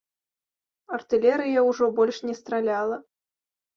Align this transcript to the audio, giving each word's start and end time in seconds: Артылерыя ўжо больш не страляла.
Артылерыя 0.95 1.59
ўжо 1.69 1.91
больш 1.99 2.17
не 2.31 2.35
страляла. 2.41 2.97